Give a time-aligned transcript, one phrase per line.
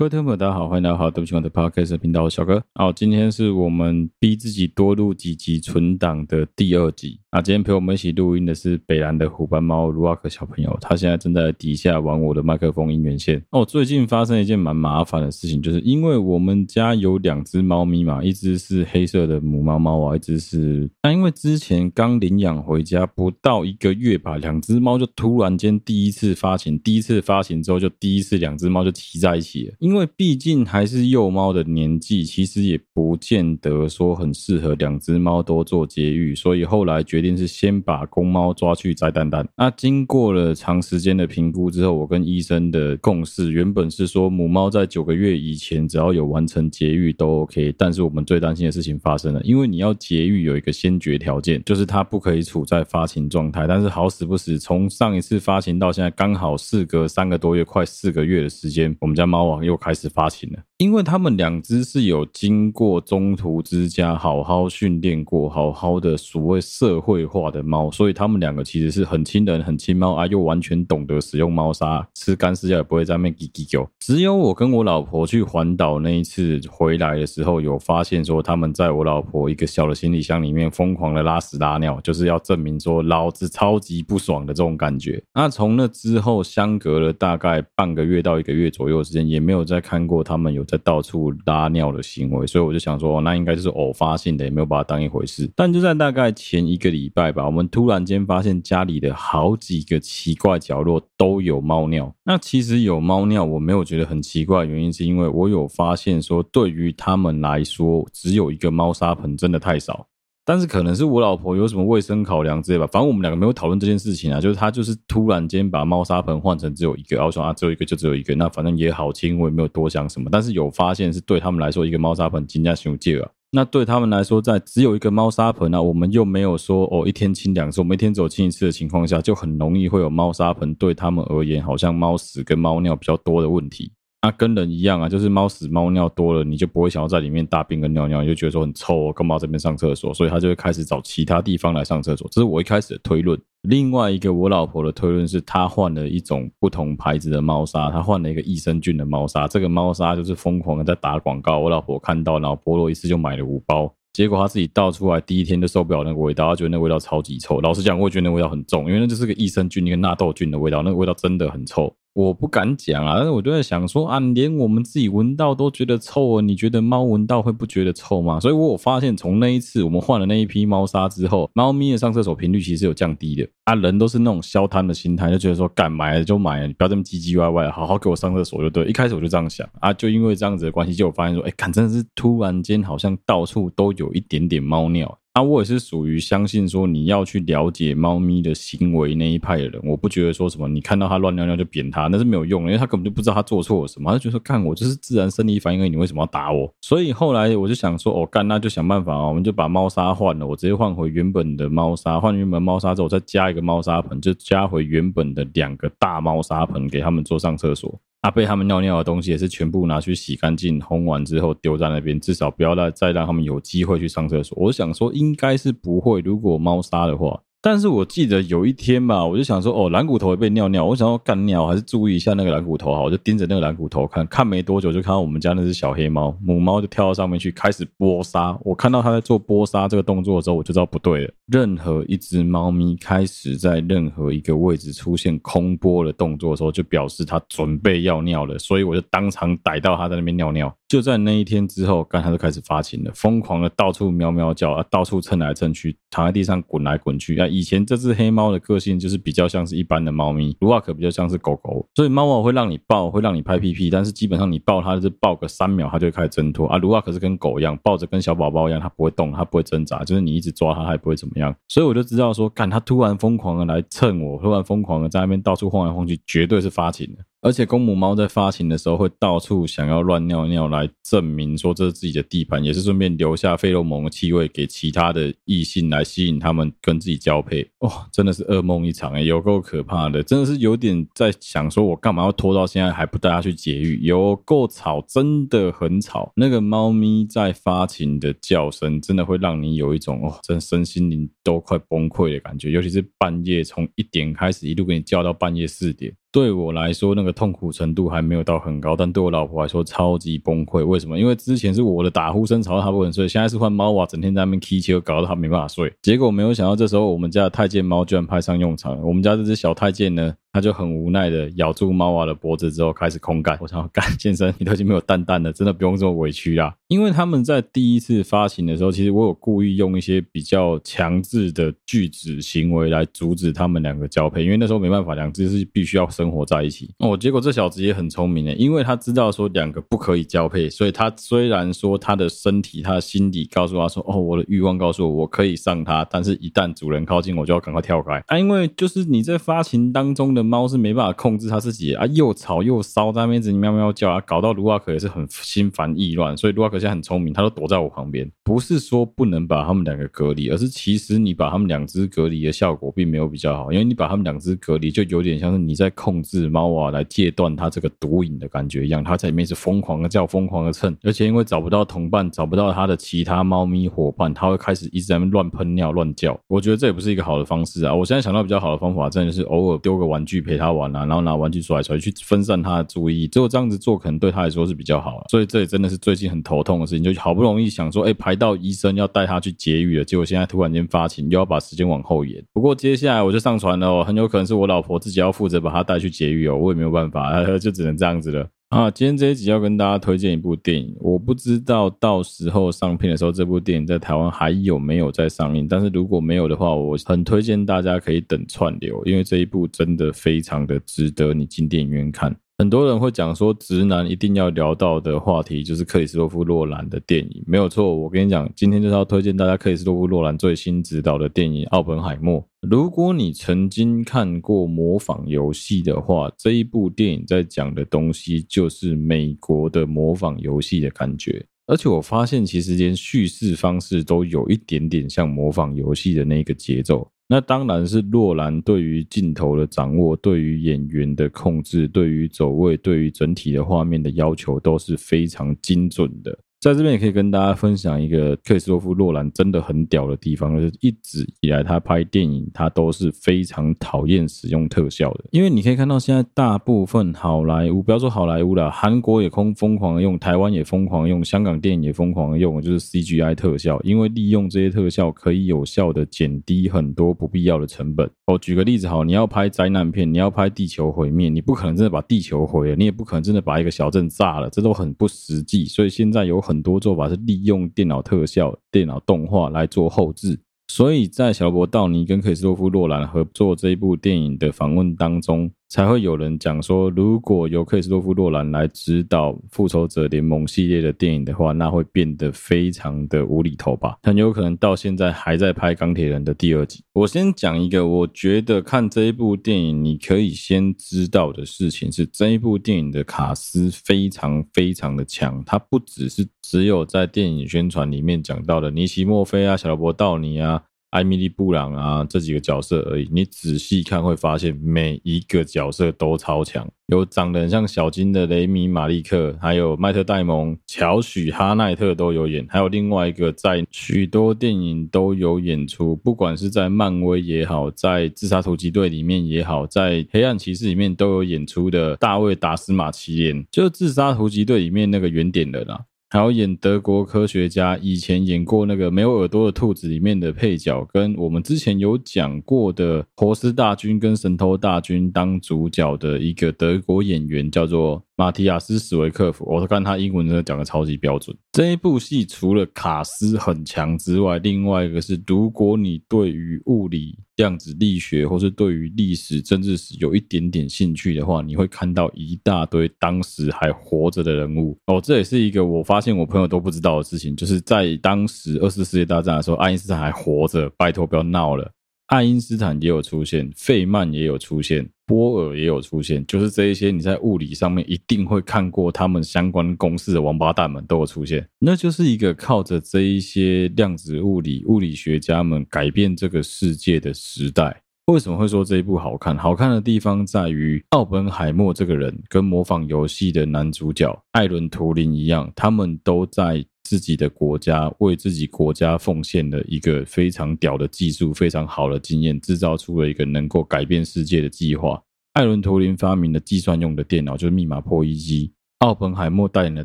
[0.00, 2.64] 各位听众朋友，大家好，欢迎来到对不起我的 Podcast 频道，小哥。
[2.72, 7.19] 好，今天是我们逼自己多录几集存档的第二集。
[7.30, 13.40] 啊，今天陪我们一起录音的是北兰的虎斑猫卢瓦克小朋友，他现在正在底下玩我的麦克风音源线。
[13.50, 20.90] 哦，最近发生一件蛮麻烦的事情，就是因为我们家有两只猫咪嘛，一只是黑色的母猫猫啊，一只是……
[21.04, 29.74] 那因为之前刚领养回家不到一个月吧，两只猫就突然间第一次发情，第一次发情之后就第一次两只猫就骑在一起了。
[29.78, 39.48] 因为毕竟还是幼猫的年纪，其实也不见得说很适合两只猫都做节育，所以后来决一定是先把公猫抓去摘蛋蛋。
[39.56, 53.66] 那经过了长时间的评估之后，我跟医生的共识原本是说母猫在九个月以前只要有完成节育都 OK，但是我们最担心的事情发生了，因为你要节育有一个先决条件，就是它不可以处在发情状态。
[53.66, 60.10] 但是好死不死，从上一次发情到现在刚好事隔三个多月，快四个月的时间，我们家猫王又开始。
[60.12, 73.86] 发情了，因为他们两只是有经过中途之家好好训练过，好好的所谓社会化的猫，所以他们两个其实是很亲人、很亲猫啊，又完全懂得使用猫砂，吃干饲料也不会在那叽叽叫。
[73.98, 85.22] 只有我跟我老婆去环岛那一次回来的时候，有发现说他们在我老婆一个小的行李箱里面疯狂的拉屎拉尿，就是要证明说老子超级不爽的这种感觉。
[85.34, 95.50] 那从那之后，相隔了大概半个月到一个月左右的时间，也没有再看过他们有在到处拉尿的行为，所以我就想说，那应该就是偶发性的，也没有把它当一回事。
[95.56, 102.14] 但就在大概前一个礼拜吧，我们突然间发现家里的好几个奇怪角落都有猫尿。
[102.22, 110.06] 那其实有猫尿，我没有觉得很奇怪，原因是因为我有发现说，对于他们来说，只有一个猫砂盆真的太少。
[110.50, 120.28] 但是可能是我老婆有什么卫生考量之类吧，反正我们两个没有讨论这件事情啊，就是她就是突然间把猫砂盆换成只有一个，然后说啊只有一个就只有一个，那反正也好清，我也没有多想什么。
[120.28, 133.92] 但是有发现是对他们来说一个猫砂盆金价熊借啊，那对他们来说在只有一个猫砂盆啊，我们又没有说哦一天清两次，我们一天只有清一次的情况下，就很容易会有猫砂盆对他们而言好像猫屎跟猫尿比较多的问题。
[134.22, 140.12] 那、啊、跟人一样啊，就是猫屎猫尿多了，你就不会想要在里面大便跟尿尿，你就觉得说很臭，干嘛这边上厕所？
[140.12, 142.28] 所以他就会开始找其他地方来上厕所。
[142.30, 143.40] 这是我一开始的推论。
[143.62, 149.48] 另外一个我老婆的推论是，她换了一种不同牌子的猫砂，她换了一个益生菌的猫砂。
[149.48, 153.90] 这个猫砂就是疯狂的在打广告，我老婆看到，然后菠萝一次就买了五包。
[154.12, 157.58] 结果她自己倒出来，第一天就受不了那个味道，她觉得那味道超级臭。
[157.62, 161.94] 老实讲，我也觉得那味道很重，因为那就是个益生菌、一个纳豆菌的味道，那个味道真的很臭。
[162.12, 168.40] 我不敢讲啊，但是我就在想说啊，连我们自己闻到都觉得臭啊，你觉得猫闻到会不觉得臭吗？
[168.40, 173.76] 所以我有发现，从那一次我们换了那一批猫砂之后，猫咪的上厕所频率其实有降低的啊。
[173.76, 178.84] 人都是那种消贪的心态，就觉得说，敢买就买，你不要这么唧唧歪歪，好好给我上厕所就对。
[178.86, 185.16] 一开始我就这样想啊，就因为这样子的关系，就我发现说，哎，看真的是突然间好像到处都有一点点猫尿。
[185.32, 196.70] 那、啊、我也是属于相信说你要去了解猫咪的行为那一派的人，我不觉得说什么你看到它乱尿尿就扁它，那是没有用的，因为它根本就不知道它做错了什么，他就说干我就是自然生理反应而已，你为什么要打我？
[196.82, 208.00] 所以后来我就想说，哦干，那就想办法啊，我们就把猫砂换了，我直接换回原本的猫砂，换原本猫砂之后再加一个猫砂盆，就加回原本的两个大猫砂盆给他们做上厕所。
[208.20, 214.58] 啊，被他们尿尿的东西也是全部拿去洗干净，烘完之后丢在那边，至少不要再再让他们有机会去上厕所。
[214.60, 217.42] 我想说，应该是不会，如果猫砂的话。
[217.62, 228.58] 但是我记得有一天吧，我就想说，哦，蓝骨头也被尿尿，我想要干尿，还是注意一下那个蓝骨头好，我就盯着那个蓝骨头看，看没多久就看到我们家那只小黑猫，母猫就跳到上面去开始剥沙。
[228.62, 231.30] 我看到它在做剥沙这个动作的时候，我就知道不对了。
[231.48, 240.74] 任何一只猫咪开始在任何一个位置出现空剥的动作的时候，就表示它准备要尿了，所以我就当场逮到它在那边尿尿。
[240.90, 247.46] 就在那一天之后，刚它就开始发情了，疯狂的到处喵喵叫啊，到处蹭来蹭去，躺在地上滚来滚去啊。
[247.46, 256.76] 以前这只黑猫的个性就是比较像是一般的猫咪，卢瓦克比较像是狗狗，所以猫猫会让你抱，会让你拍屁屁，但是基本上你抱它是抱个三秒，它就开始挣脱啊。
[256.76, 261.54] 卢瓦克是跟狗一样，抱着跟小宝宝一样，它不会动，它不会挣扎，就是你一直抓它，它也不会怎么样。
[261.68, 267.22] 所以我就知道说，干它突然疯狂的来蹭我，突然疯狂的在那边到处晃来晃去，绝对是发情的。
[267.42, 277.66] 而且公母猫在发情的时候会到处想要乱尿尿来证明说这是自己的地盘，也是顺便留下费洛蒙的气味给其他的异性来吸引他们跟自己交配。
[277.78, 284.00] 哦，真的是噩梦一场诶，有够可怕的，真的是有点在想说，我干嘛要拖到现在还不带它去节育？
[284.02, 286.30] 有够吵，真的很吵。
[286.36, 296.12] 那个猫咪在发情的叫声，真的会让你有一种哦，真身心灵都快崩溃的感觉，尤其是半夜从一点开始一路给你叫到半夜四点。
[296.32, 300.84] 对我来说，那个痛苦程度还没有到很高，但对我老婆来说超级崩溃。
[300.84, 301.18] 为什么？
[301.18, 305.92] 因为之前是我的打呼声吵到她不能睡，现在是换猫娃整天在那边踢球，搞得她没办法睡。
[306.02, 309.04] 结果没有想到，这时候我们家的太监猫居然派上用场了。
[309.04, 313.56] 我们家这只小太监呢，他就很无奈的咬住猫娃的脖子之后开始空干。
[313.60, 316.74] 我想干 先生，你都已经没有蛋蛋了，真的不用这么委屈啦。
[316.88, 326.90] 因为他们在第一次发情的时候，其实我有故意用一些比较强制的拒止行为来阻止他们两个交配，因为那时候没办法，两只是必须要生活在一起。
[326.98, 366.38] 哦，结果这小子也很聪明诶，因为他知道说两个不可以交配，所以他虽然说他的身体、他的心底告诉他说，哦，我的欲望告诉我我可以上他，但是一旦主人靠近，我就要赶快跳开啊，因为就是你在发情当中的猫是没办法控制它自己啊，又吵又骚，在那边一直喵喵叫啊，搞到卢瓦克也是很心烦意乱，所以卢瓦克现在很聪明，他都躲在我旁边，不是说不能把他们两个隔离，而是其实你把他们两只隔离的效果并没有比较好，因为你把他们两只隔离，就有点像是你在控制猫啊来戒断它这个毒瘾的感觉一样，它在里面是疯狂的叫，疯狂的蹭，而且因为找不到同伴，找不到它的其他猫咪伙伴，它会开始一直在那乱喷尿、乱叫。
[366.48, 367.94] 我觉得这也不是一个好的方式啊！
[367.94, 373.28] 我现在想到比较好的方法，真的是偶尔丢个玩具去陪他玩啊，然后拿玩具甩出来去分散他的注意力。
[373.28, 375.24] 只有这样子做，可能对他来说是比较好啊。
[375.28, 382.42] 所以这也真的是最近很头痛的事情，就好不容易想说，哎，排到医生要带他去节育了，结果现在突然间发情，又要把时间往后延。
[382.52, 388.90] 不过接下来我就上传了哦，很有可能是我老婆自己要负责把他带去节育哦，我也没有办法， 就只能这样子了啊。
[388.90, 402.34] 今天这一集要跟大家推荐一部电影，我不知道到时候上片的时候，这部电影在台湾还有没有在上映，但是如果没有的话，我很推荐大家可以等串流，因为这一部真的非常的值得你进电影院看。
[402.60, 407.96] 很多人会讲说，直男一定要聊到的话题就是克里斯多夫·洛兰的电影，没有错。
[407.96, 412.38] 我跟你讲，今天就是要推荐大家克里斯多夫·洛兰最新执导的电影《奥本海默》。
[412.60, 421.42] 如果你曾经看过《模仿游戏》的话，这一部电影在讲的东西就是美国的模仿游戏的感觉。
[421.66, 427.10] 而且我发现，其实连叙事方式都有一点点像模仿游戏的那个节奏。
[427.32, 436.36] 那当然是诺兰对于镜头的掌握，对于演员的控制，对于走位，对于整体的画面的要求都是非常精准的。
[436.60, 445.24] 在这边也可以跟大家分享一个克里斯多夫·洛兰真的很屌的地方，就是一直以来他拍电影，他都是非常讨厌使用特效的。
[445.30, 453.80] 因为你可以看到现在大部分好莱坞，不要说好莱坞了，韩国也疯疯狂用，台湾也疯狂用，香港电影也疯狂用，就是 CGI 特效。
[453.82, 458.06] 因为利用这些特效可以有效的减低很多不必要的成本。
[458.26, 465.64] 哦举个例子，好，你要拍灾难片，你要拍地球毁灭，你不可能真的把地球毁了，你也不可能真的把一个小镇炸了，这都很不实际。
[465.64, 470.40] 所以现在有很很多做法是利用电脑特效、电脑动画来做后置。
[470.66, 483.96] 所以在小罗伯·道尼跟克里斯托夫·洛兰合作这一部电影的访问当中，才会有人讲说，如果由克里斯多夫·洛兰来指导《复仇者联盟》系列的电影的话，那会变得非常的无厘头吧？
[484.02, 486.82] 很有可能到现在还在拍《钢铁人》的第二集。
[486.92, 500.64] 我先讲一个，我觉得看这一部电影，你可以先知道的事情是，这一部电影的卡司非常非常的强，它不只是只有在电影宣传里面讲到的尼奇·墨菲啊、小罗伯·道尼啊。
[500.90, 503.08] 艾米丽·布朗啊，这几个角色而已。
[503.12, 506.68] 你仔细看会发现，每一个角色都超强。
[506.88, 512.44] 有长得很像小金的雷米·马利克，还有迈特·戴蒙、乔许·哈奈特都有演。
[512.48, 525.78] 还有另外一个在许多电影都有演出，不管是在漫威也好，在《自杀突击队》里面也好，在《黑暗骑士》里面都有演出的大卫·达斯马齐连，就是《自杀突击队》里面那个圆点人啊。
[526.12, 538.04] 还有演德国科学家，以前演过那个没有耳朵的兔子里面的配角，跟我们之前有讲过的《活尸大军》跟《神偷大军》当主角的一个德国演员，叫做。
[538.20, 541.34] 马提亚斯·史维克夫，我看他英文真的讲的超级标准。
[541.52, 554.76] 这一部戏除了卡斯很强之外，另外一个是，如果你对于物理、量子力学，或是对于历史、政治史有一点点兴趣的话，你会看到一大堆当时还活着的人物。
[554.84, 560.70] 哦，这也是一个我发现我朋友都不知道的事情，就是在当时二次世界大战的时候，爱因斯坦还活着。
[560.76, 561.72] 拜托，不要闹了。
[562.08, 577.82] 爱因斯坦也有出现，费曼也有出现，波尔也有出现，就是这一些你在物理上面一定会看过他们相关公式的王八蛋们都有出现，那就是一个靠着这一些量子物理物理学家们改变这个世界的时代。
[578.06, 579.36] 为什么会说这一部好看？
[579.36, 595.02] 好看的地方在于奥本海默这个人跟模仿游戏的男主角艾伦图灵一样，他们都在自己的国家，为自己国家奉献了一个非常屌的技术，非常好的经验，制造出了一个能够改变世界的计划。
[595.34, 598.52] 艾伦·图灵发明的计算用的电脑，就是密码破译机。
[598.78, 599.84] 奥本海默带领了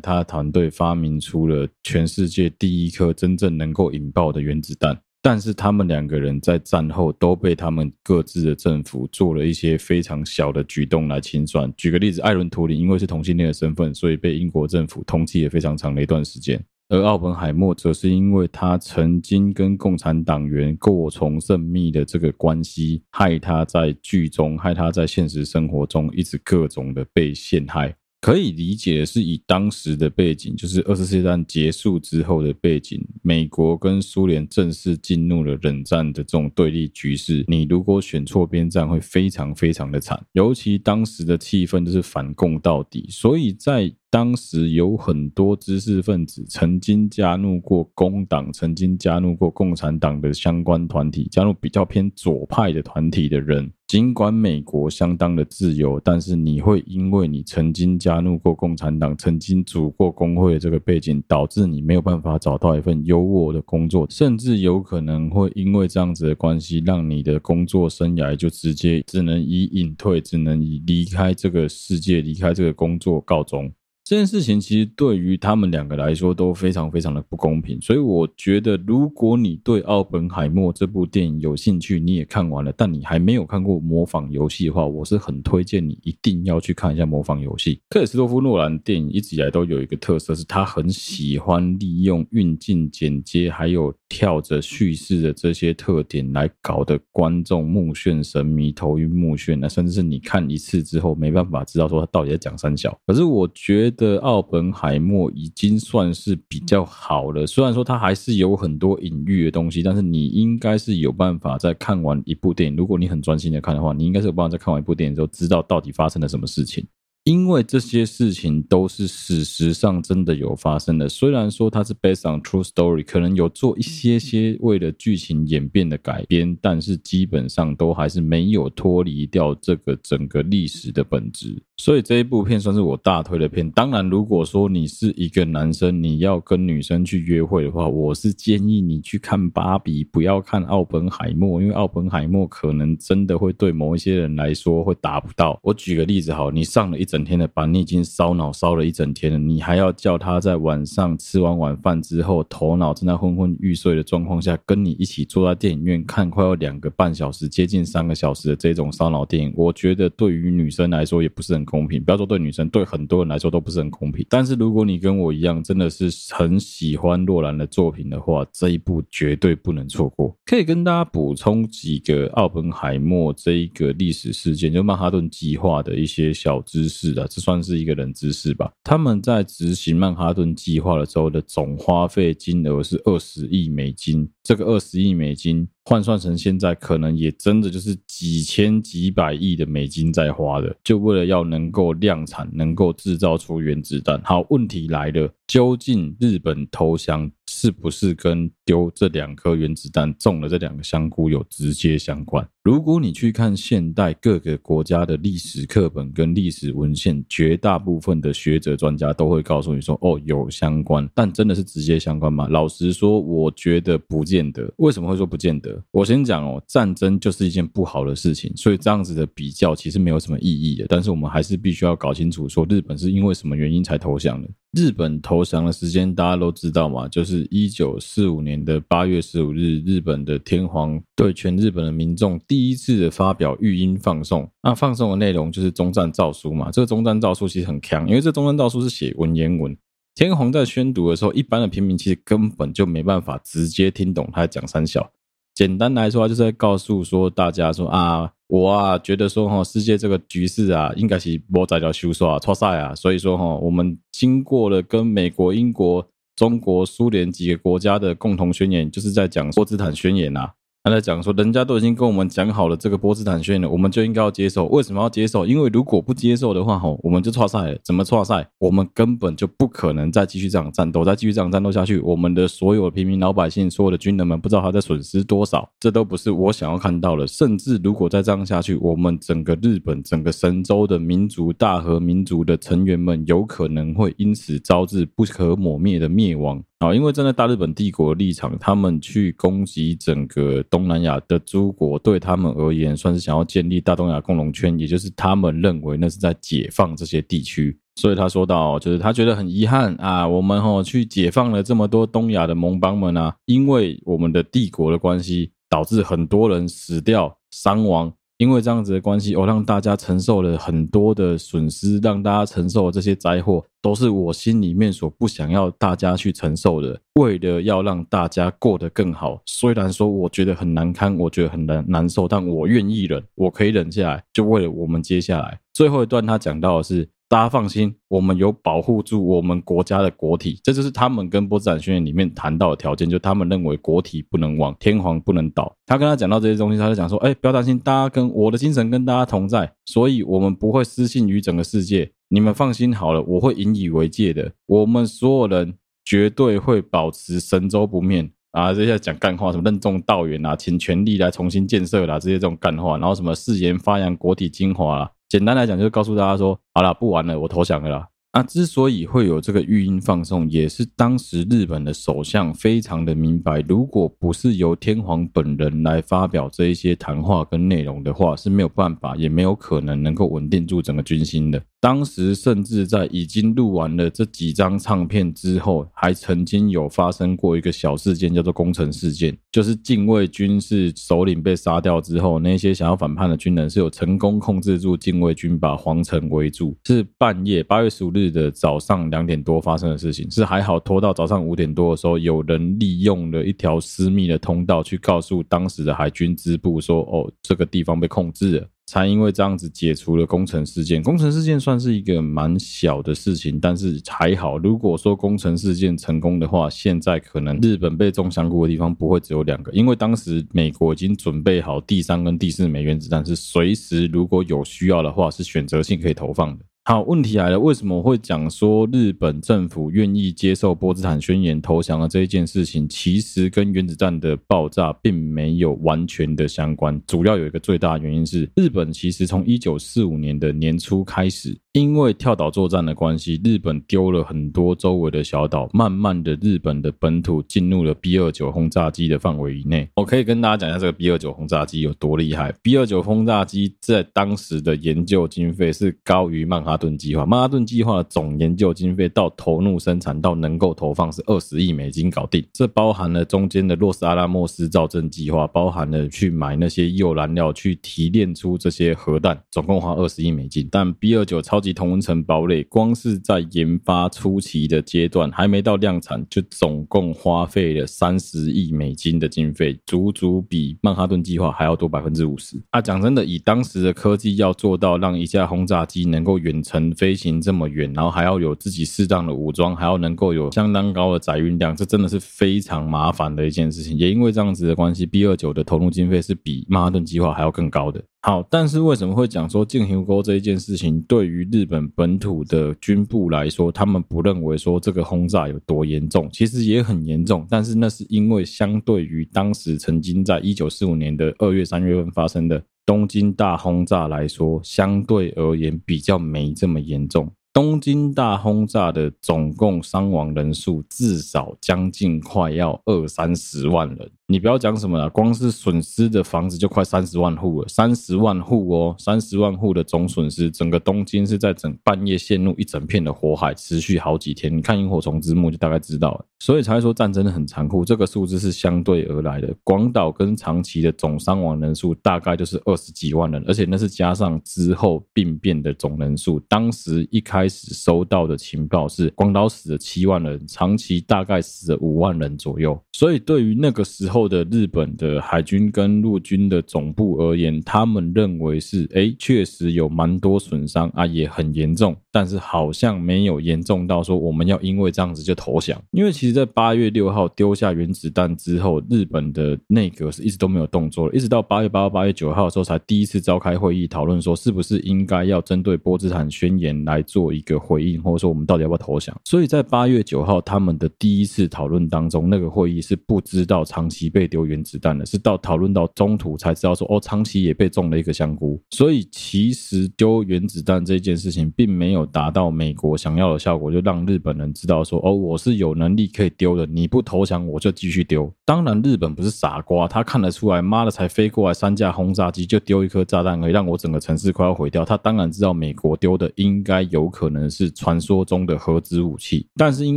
[0.00, 4.98] 他的团队，发明出了全世界第一颗真正能够引爆的原子弹。
[5.22, 11.72] 但是他们两个人在战后都被他们各自的政府做了一些非常小的举动来清算。
[11.76, 16.64] 举个例子，艾伦·图灵因为是同性恋的身份，所以被英国政府通缉了非常长的一段时间。
[16.88, 27.96] 而奥本海默则是因为他曾经跟共产党员过从甚密的这个关系，害他在剧中，害他在现实生活中一直各种的被陷害。
[28.20, 37.44] 可以理解的是，以当时的背景，就是二次世界大战结束之后的背景，美国跟苏联正式进入了冷战的这种对立局势。
[37.48, 40.24] 你如果选错边站，会非常非常的惨。
[40.32, 43.92] 尤其当时的气氛就是反共到底，所以在。
[44.16, 53.70] 当时有很多知识分子曾经加入过工党，曾经加入过共产党的相关团体，加入比较偏左派的团体的人。
[53.86, 73.70] 尽管美国相当的自由，但是你会因为你曾经加入过共产党，曾经组过工会的这个背景，导致你没有办法找到一份优渥的工作，甚至有可能会因为这样子的关系，让你的工作生涯就直接只能以隐退，只能以离开这个世界、离开这个工作告终。
[74.08, 87.74] 这件事情其实对于他们两个来说都非常非常的不公平，所以我觉得，如果你对《奥本海默》这部电影有兴趣，你也看完了，但你还没有看过《模仿游戏》的话，我是很推荐你一定要去看一下《模仿游戏》。
[87.90, 102.94] 克里斯托夫·诺兰电影一直以来都有一个特色，是他很喜欢利用运镜、剪接，还有跳着叙事的这些特点来搞得观众目眩神迷、头晕目眩，那甚至是你看一次之后没办法知道说他到底在讲三小。
[103.06, 104.16] 可是我觉得。
[104.26, 116.84] 奥本海默已经算是比较好了，虽然说它还是有很多隐喻的东西，但是你应该是有办法在看完一部电影，如果你很专心的看的话，你应该是有办法在看完一部电影之后知道到底发生了什么事情。
[117.26, 131.60] 因为这些事情都是史实上真的有发生的，虽然说它是 based on true story，可能有做一些些为了剧情演变的改编，但是基本上都还是没有脱离掉这个整个历史的本质。
[131.76, 133.70] 所以这一部片算是我大推的片。
[133.72, 145.58] 当然，如果说你是一个男生，你要跟女生去约会的话，我是建议你去看芭比，不要看奥本海默，因为奥本海默可能真的会对某一些人来说会达不到。
[145.62, 147.26] 我举个例子，好，你上了一整。
[147.26, 162.02] 天的班，你已经烧脑烧了一整天了，你还要叫他在晚上吃完晚饭之后，头脑正在昏昏欲睡的状况下，跟你一起坐在电影院看快要两个半小时、接近三个小时的这种烧脑电影，我觉得对于女生来说也不是很公平。
[162.02, 164.24] 不要说对女生，对很多人来说都不是很公平。
[164.30, 170.34] 但是如果你跟我一样，真的是很喜欢诺兰的作品的话，这一部绝对不能错过。
[170.46, 177.12] 可以跟大家补充几个奥本海默这一个历史事件，就曼哈顿计划的一些小知识。
[177.18, 178.70] 啊，这算是一个冷知识吧。
[178.84, 184.28] 他们在执行曼哈顿计划的时候的总花费金额是二十亿美金。
[184.42, 194.20] 这个二十亿美金换算成现在，可能也真的就是几千几百亿的美金在花的，就为了要能够量产，能够制造出原子弹。
[194.24, 202.46] 好，问题来了，究竟日本投降是不是跟丢这两颗原子弹种了这两个香菇有直接相关？
[202.64, 212.48] 如果你去看现代各个国家的历史课本跟历史文献，绝大部分的学者专家都会告诉你说，哦，有相关，但真的是直接相关吗？
[212.48, 214.68] 老实说，我觉得不见得。
[214.78, 215.80] 为什么会说不见得？
[215.92, 220.86] 我先讲哦，战争就是一件不好的事情，所以这样子的比较其实没有什么意义的。
[220.88, 224.48] 但是我们还是必须要搞清楚，说日本是因为什么原因才投降的。
[224.76, 234.46] 日本投降的时间大家都知道嘛，就是一九四五年的八月十五日，日本的天皇对全日本的民众第一次的发表御音放送。
[234.62, 236.70] 那放送的内容就是终战诏书嘛。
[236.70, 239.74] 这个终战诏书其实很强，因为这终战诏书是写文言文。
[240.14, 245.10] 天皇在宣读的时候，一般的平民其实根本就没办法直接听懂他讲三小。
[245.56, 260.52] 简单来说，就是在告诉说大家说啊，我啊觉得说哈，世界这个局势啊，应该是波在了收束啊，错赛啊，所以说哈，我们经过了跟美国、英国、中国、苏联几个国家的共同宣言，就是在讲波茨坦宣言啊。
[260.86, 264.66] 他在讲说，人家都已经跟我们讲好了这个波茨坦宣言了，我们就应该要接受。
[264.66, 265.44] 为什么要接受？
[265.44, 267.78] 因为如果不接受的话，吼，我们就挫赛了。
[267.82, 268.48] 怎么挫赛？
[268.60, 275.68] 我们根本就不可能再继续这样战斗，再继续这样战斗下去，我们的所有平民老百姓、所有的军人们，不知道他在损失多少。
[275.80, 277.26] 这都不是我想要看到的。
[277.26, 286.62] 甚至如果再这样下去，我们整个日本、整个神州的民族、大和民族的成员们，有可能会因此招致不可磨灭的灭亡。
[286.78, 297.78] 啊，因为站在大日本帝国的立场，他们去攻击整个东南亚的诸国，对他们而言算是想要建立大东亚共荣圈，也就是他们认为那是在解放这些地区。
[297.94, 308.12] 所以他说到，就是他觉得很遗憾啊，我们吼去解放了这么多东亚的盟邦们啊，因为我们的帝国的关系，导致很多人死掉、伤亡。
[308.38, 317.00] 因为这样子的关系，我、哦、让大家承受了很多的损失，让大家承受这些灾祸，都是我心里面所不想要大家去承受的。
[317.14, 327.08] 为了要让大家过得更好，虽然说我觉得很难堪，我觉得很难难受，但我愿意忍，我可以忍下来，就为了我们接下来最后一段他讲到的是。
[327.28, 335.74] 大家放心，我们有保护住我们国家的国体，这就是他们跟波茨坦宣言里面谈到的条件，就他们认为国体不能亡，天皇不能倒。
[335.86, 342.12] 他跟他讲到这些东西，他就讲说：“哎，不要担心，大家跟我的精神跟大家同在，所以我们不会失信于整个世界。
[342.28, 344.52] 你们放心好了，我会引以为戒的。
[344.66, 348.72] 我们所有人绝对会保持神州不灭啊！
[348.72, 358.06] 这些讲干话，什么任重道远啊，请全力来重新建设啦，这些这种干话，然后什么誓言发扬国体精华啦。”简单来讲，就是告诉大家说，好了，不玩了，我投降了。
[358.36, 371.62] 那之所以会有这个语音放送，也是当时日本的首相非常的明白，如果不是由天皇本人来发表这一些谈话跟内容的话，是没有办法，也没有可能能够稳定住整个军心的。
[371.78, 386.76] 当时甚至在已经录完了这几张唱片之后，还曾经有发生过一个小事件，叫做攻城事件，就是近卫军是首领被杀掉之后，那些想要反叛的军人是有成功控制住近卫军，把皇城围住。
[386.84, 401.02] 是半夜八月十五日的早上两点多发生的事情，是还好拖到早上五点多的时候，有人利用了一条私密的通道去告诉当时的海军支部说：“哦，这个地方被控制了。”才因为这样子解除了工程事件。
[401.02, 404.58] 工程事件算是一个蛮小的事情，但是还好。
[404.58, 416.64] 如果说工程事件成功的话，现在可能日本被中响鼓的地方不会只有两个，因为当时美国已经准备好第三跟第四枚原子弹，是随时如果有需要的话，是选择性可以投放的。
[416.88, 426.96] 好，问题来了，为什么会讲说日本政府愿意接受波茨坦宣言投降的这一件事情，其实跟原子弹的爆炸并没有完全的相关。
[427.04, 431.58] 主要有一个最大的原因是，日本其实从一九四五年的年初开始。
[431.76, 439.86] 因为跳岛作战的关系，日本丢了很多周围的小岛，慢慢的，日本的本土进入了 B 二九轰炸机的范围以内。
[439.94, 442.50] 我可以跟大家讲一下这个 B 二九轰炸机有多厉害。
[442.62, 460.66] B 二九轰炸机在当时的研究经费是高于曼哈顿计划，曼哈顿计划总研究经费到投入生产到能够投放是二十亿美金搞定，这包含了中间的洛斯阿拉莫斯造镇计划，包含了去买那些铀燃料去提炼出这些核弹，总共花二十亿美金。
[460.72, 472.60] 但 B 二九超同温层堡垒，光是在研发初期的阶段，还没到量产，就总共花费了三十亿美金的经费，足足比曼哈顿计划还要多百分之五十。
[472.70, 483.96] 啊，讲真的，以当时的科技，要做到让一架轰炸机能够远程飞行这么远，然后还要有自己适当的武装，还要能够有相当高的载运量，这真的是非常麻烦的一件事情。
[483.96, 488.02] 也因为这样子的关系，B 二九的投入经费是比曼哈顿计划还要更高的。
[488.26, 507.32] 好，但是为什么会讲说进行沟这一件事情，对于日本本土的军部来说，他们不认为说这个轰炸有多严重，其实也很严重，但是那是因为相对于当时曾经在一九四五年的二月、三月份发生的东京大轰炸来说，相对而言比较没这么严重。
[507.56, 514.10] 东京大轰炸的总共伤亡人数至少将近快要二三十万人。
[514.28, 524.54] 你不要讲什么了，光是损失的房子就快三十万户了，三十万户哦，三十万户的总损失，整个东京是在整半夜陷入一整片的火海，持续好几天。
[524.54, 527.84] 你看萤火虫之墓就大概知道了，所以才会说战争很残酷。
[527.84, 529.54] 这个数字是相对而来的。
[529.62, 536.40] 广岛跟长崎的总伤亡人数大概就是二十几万人，而且那是加上之后病变的总人数。
[536.40, 542.78] 当时一开开始收到的情报是广岛死了七万人，长崎大概死了五万人左右。
[542.92, 544.26] 所以对于那个时候。
[544.26, 555.80] 的日本的海军跟陆军的总部而言，他们认为是哎，确实有蛮多损伤啊，也很严重，但是好像没有严重到说我们要因为这样子就投降。
[555.92, 569.16] 因为其实，在八月六号丢下原子弹之后，日本的内阁是一直都没有动作了，一直到八月八号、八月九号的时候才第一次召开会议讨论说，是不是应该要针对波茨坦宣言来做一个回应，或者说我们到底要不要投降。
[569.24, 578.60] 所以在八月九号他们的第一次讨论当中，那个会议是不知道长崎被丢原子弹的，是到讨论到中途才知道说哦，长崎也被中了一个香菇。
[578.70, 588.32] 所以其实丢原子弹这件事情并没有达到美国想要的效果，就让日本人知道说哦，我是有能力可以丢的，你不投降我就继续丢。
[588.44, 594.84] 当然日本不是傻瓜，他看得出来，妈的才飞过来三架轰炸机就丢一颗炸弹而已，让我整个城市快要毁掉。
[594.84, 599.96] 他当然知道美国丢的应该有可可能是传说中的核子武器，但是因